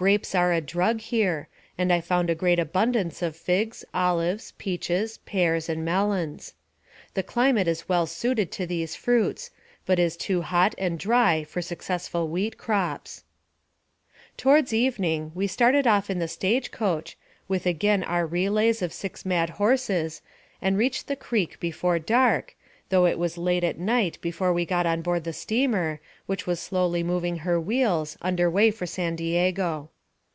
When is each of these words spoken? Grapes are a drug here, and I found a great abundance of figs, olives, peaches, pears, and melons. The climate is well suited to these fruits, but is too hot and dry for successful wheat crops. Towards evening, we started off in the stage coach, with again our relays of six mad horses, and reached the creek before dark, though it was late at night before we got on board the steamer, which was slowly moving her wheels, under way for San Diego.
Grapes 0.00 0.34
are 0.34 0.50
a 0.54 0.62
drug 0.62 1.00
here, 1.02 1.46
and 1.76 1.92
I 1.92 2.00
found 2.00 2.30
a 2.30 2.34
great 2.34 2.58
abundance 2.58 3.20
of 3.20 3.36
figs, 3.36 3.84
olives, 3.92 4.54
peaches, 4.56 5.18
pears, 5.26 5.68
and 5.68 5.84
melons. 5.84 6.54
The 7.12 7.22
climate 7.22 7.68
is 7.68 7.86
well 7.86 8.06
suited 8.06 8.50
to 8.52 8.66
these 8.66 8.96
fruits, 8.96 9.50
but 9.84 9.98
is 9.98 10.16
too 10.16 10.40
hot 10.40 10.74
and 10.78 10.98
dry 10.98 11.44
for 11.44 11.60
successful 11.60 12.28
wheat 12.28 12.56
crops. 12.56 13.24
Towards 14.38 14.72
evening, 14.72 15.32
we 15.34 15.46
started 15.46 15.86
off 15.86 16.08
in 16.08 16.18
the 16.18 16.28
stage 16.28 16.70
coach, 16.70 17.18
with 17.46 17.66
again 17.66 18.02
our 18.02 18.26
relays 18.26 18.80
of 18.80 18.94
six 18.94 19.26
mad 19.26 19.50
horses, 19.50 20.22
and 20.62 20.78
reached 20.78 21.08
the 21.08 21.16
creek 21.16 21.60
before 21.60 21.98
dark, 21.98 22.56
though 22.88 23.06
it 23.06 23.16
was 23.16 23.38
late 23.38 23.62
at 23.62 23.78
night 23.78 24.18
before 24.20 24.52
we 24.52 24.64
got 24.66 24.84
on 24.84 25.00
board 25.00 25.22
the 25.22 25.32
steamer, 25.32 26.00
which 26.26 26.44
was 26.44 26.58
slowly 26.58 27.04
moving 27.04 27.36
her 27.38 27.60
wheels, 27.60 28.18
under 28.20 28.50
way 28.50 28.68
for 28.68 28.84
San 28.84 29.14
Diego. 29.14 29.88